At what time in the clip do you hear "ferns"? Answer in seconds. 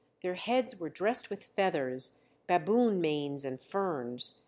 3.61-4.39